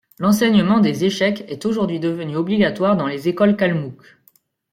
L'enseignement 0.17 0.79
des 0.79 1.05
échecs 1.05 1.45
est 1.47 1.63
aujourd'hui 1.67 1.99
devenu 1.99 2.35
obligatoire 2.35 2.97
dans 2.97 3.05
les 3.05 3.27
écoles 3.29 3.55
kalmoukes. 3.55 4.17